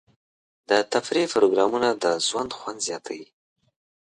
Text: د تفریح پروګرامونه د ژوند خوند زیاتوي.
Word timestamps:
د 0.69 0.71
تفریح 0.93 1.25
پروګرامونه 1.35 1.89
د 2.03 2.05
ژوند 2.27 2.51
خوند 2.57 2.79
زیاتوي. 2.87 3.25